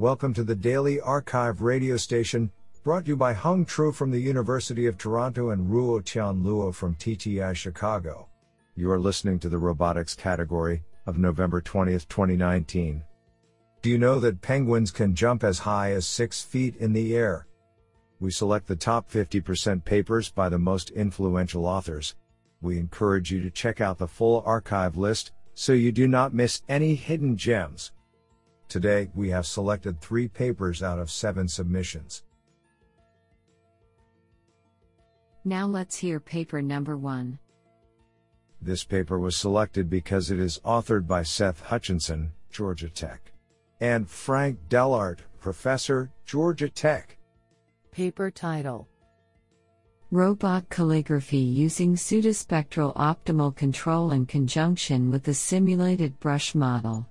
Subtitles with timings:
[0.00, 2.52] Welcome to the Daily Archive radio station,
[2.84, 6.72] brought to you by Hung Tru from the University of Toronto and Ruo Tian Luo
[6.72, 8.28] from TTI Chicago.
[8.76, 13.02] You are listening to the robotics category of November 20th, 2019.
[13.82, 17.48] Do you know that penguins can jump as high as 6 feet in the air?
[18.20, 22.14] We select the top 50% papers by the most influential authors.
[22.60, 26.62] We encourage you to check out the full archive list so you do not miss
[26.68, 27.90] any hidden gems.
[28.68, 32.22] Today, we have selected three papers out of seven submissions.
[35.44, 37.38] Now let's hear paper number one.
[38.60, 43.32] This paper was selected because it is authored by Seth Hutchinson, Georgia Tech,
[43.80, 47.16] and Frank Dellaert, Professor, Georgia Tech.
[47.92, 48.88] Paper title
[50.10, 57.06] Robot calligraphy using pseudospectral optimal control in conjunction with the simulated brush model.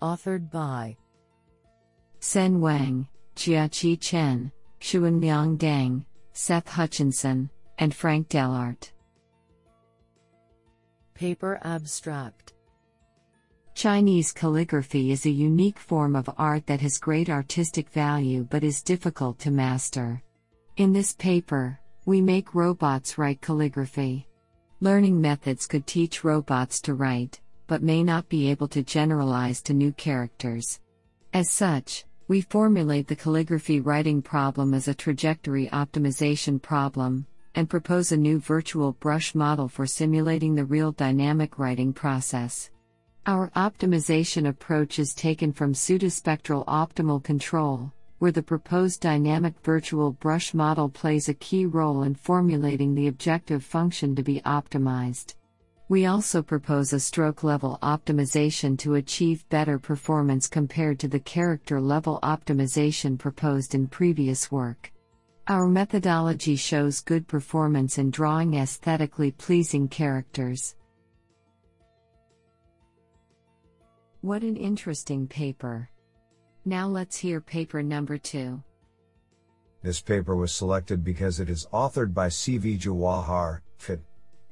[0.00, 0.96] Authored by
[2.20, 8.92] Sen Wang, Jiaqi Chen, Xuanliang Deng, Seth Hutchinson, and Frank Dellaert.
[11.14, 12.52] Paper Abstract
[13.74, 18.82] Chinese calligraphy is a unique form of art that has great artistic value but is
[18.82, 20.22] difficult to master.
[20.76, 24.28] In this paper, we make robots write calligraphy.
[24.80, 29.72] Learning methods could teach robots to write, but may not be able to generalize to
[29.72, 30.80] new characters.
[31.32, 38.10] As such, we formulate the calligraphy writing problem as a trajectory optimization problem, and propose
[38.10, 42.70] a new virtual brush model for simulating the real dynamic writing process.
[43.26, 50.54] Our optimization approach is taken from pseudospectral optimal control, where the proposed dynamic virtual brush
[50.54, 55.34] model plays a key role in formulating the objective function to be optimized.
[55.90, 61.80] We also propose a stroke level optimization to achieve better performance compared to the character
[61.80, 64.92] level optimization proposed in previous work.
[65.46, 70.76] Our methodology shows good performance in drawing aesthetically pleasing characters.
[74.20, 75.88] What an interesting paper!
[76.66, 78.62] Now let's hear paper number two.
[79.82, 82.76] This paper was selected because it is authored by C.V.
[82.76, 84.02] Jawahar, FIT,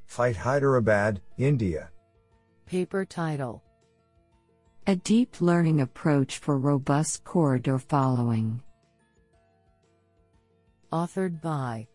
[0.06, 1.90] FITE Hyderabad, India.
[2.64, 3.62] Paper title
[4.86, 8.62] A Deep Learning Approach for Robust Corridor Following.
[10.92, 11.86] Authored by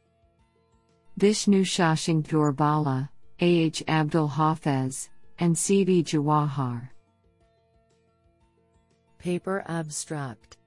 [1.17, 3.45] Vishnu Shashank Dorbala, A.
[3.45, 3.83] H.
[3.87, 5.83] Abdul Hafez, and C.
[5.83, 6.03] V.
[6.03, 6.89] Jawahar.
[9.17, 10.57] Paper Abstract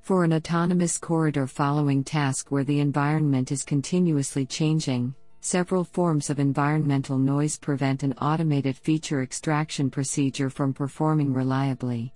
[0.00, 6.38] For an autonomous corridor following task where the environment is continuously changing, several forms of
[6.38, 12.12] environmental noise prevent an automated feature extraction procedure from performing reliably.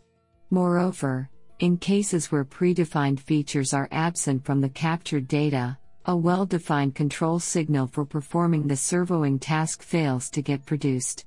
[0.50, 1.28] Moreover,
[1.58, 5.76] in cases where predefined features are absent from the captured data,
[6.06, 11.26] a well defined control signal for performing the servoing task fails to get produced.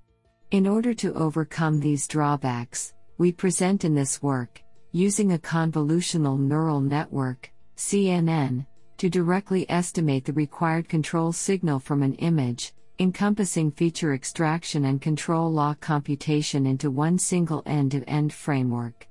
[0.51, 6.79] In order to overcome these drawbacks, we present in this work, using a convolutional neural
[6.79, 8.66] network, CNN,
[8.99, 15.49] to directly estimate the required control signal from an image, encompassing feature extraction and control
[15.49, 19.07] law computation into one single end to end framework.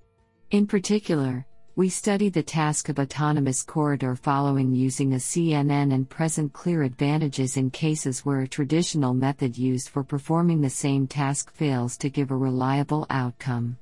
[0.50, 6.53] In particular, we study the task of autonomous corridor following using a CNN and present
[6.53, 11.97] clear advantages in cases where a traditional method used for performing the same task fails
[11.97, 13.78] to give a reliable outcome.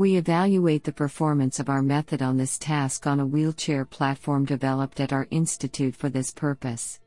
[0.00, 4.98] We evaluate the performance of our method on this task on a wheelchair platform developed
[4.98, 7.00] at our institute for this purpose.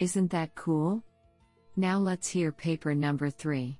[0.00, 1.04] Isn't that cool?
[1.76, 3.78] Now let's hear paper number 3.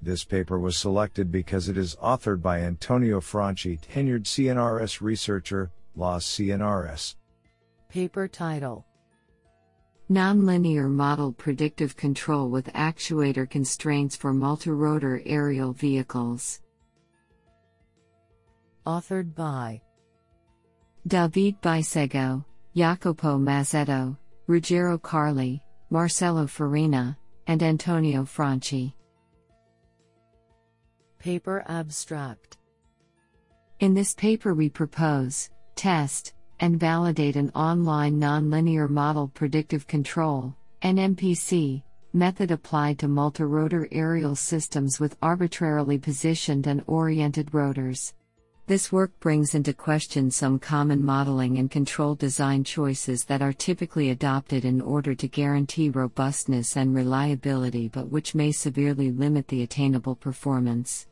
[0.00, 6.24] This paper was selected because it is authored by Antonio Franchi, tenured CNRS researcher, LAAS
[6.24, 7.16] CNRS.
[7.90, 8.86] Paper title
[10.08, 16.60] Nonlinear model predictive control with actuator constraints for multirotor aerial vehicles.
[18.86, 19.80] Authored by
[21.08, 24.16] David Bicego, Jacopo Mazzetto,
[24.48, 25.60] Ruggero Carli,
[25.90, 27.18] Marcello Farina,
[27.48, 28.94] and Antonio Franchi.
[31.18, 32.58] Paper Abstract
[33.80, 41.82] In this paper, we propose, test, and validate an online nonlinear model predictive control NMPC
[42.12, 48.14] method applied to multirotor aerial systems with arbitrarily positioned and oriented rotors.
[48.66, 54.10] This work brings into question some common modeling and control design choices that are typically
[54.10, 60.16] adopted in order to guarantee robustness and reliability but which may severely limit the attainable
[60.16, 61.06] performance.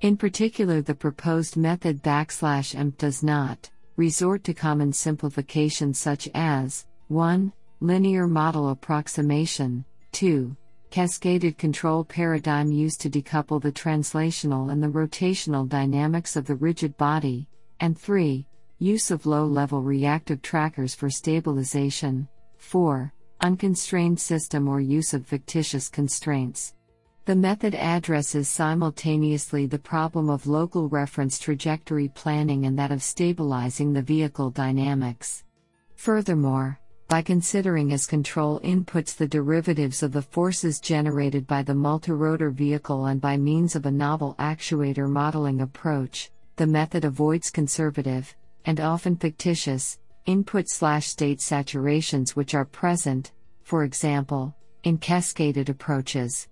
[0.00, 6.86] In particular, the proposed method backslash emp does not resort to common simplifications such as
[7.08, 7.52] 1.
[7.80, 10.56] Linear model approximation, 2
[10.90, 16.96] cascaded control paradigm used to decouple the translational and the rotational dynamics of the rigid
[16.96, 17.46] body,
[17.80, 18.46] and 3.
[18.78, 23.12] Use of low level reactive trackers for stabilization, 4.
[23.40, 26.74] Unconstrained system or use of fictitious constraints.
[27.28, 33.92] The method addresses simultaneously the problem of local reference trajectory planning and that of stabilizing
[33.92, 35.44] the vehicle dynamics.
[35.94, 42.50] Furthermore, by considering as control inputs the derivatives of the forces generated by the multirotor
[42.50, 48.34] vehicle and by means of a novel actuator modeling approach, the method avoids conservative,
[48.64, 53.32] and often fictitious, input slash state saturations which are present,
[53.64, 56.48] for example, in cascaded approaches.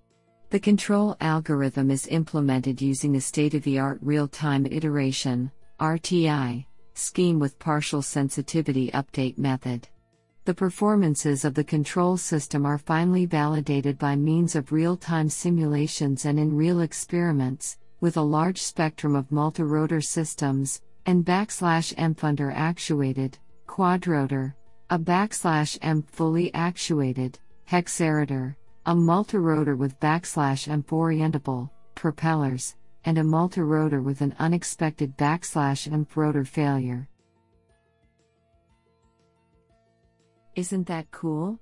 [0.49, 6.65] The control algorithm is implemented using a state of the art real time iteration RTI,
[6.93, 9.89] scheme with partial sensitivity update method.
[10.45, 16.23] The performances of the control system are finally validated by means of real time simulations
[16.23, 22.53] and in real experiments, with a large spectrum of multirotor systems, and backslash M funder
[22.55, 24.53] actuated, quadrotor,
[24.91, 27.37] a backslash M fully actuated,
[27.69, 28.55] hexarotor,
[28.87, 36.07] a multirotor with backslash M orientable, propellers, and a multirotor with an unexpected backslash M
[36.15, 37.09] rotor failure.
[40.55, 41.59] Isn't that cool?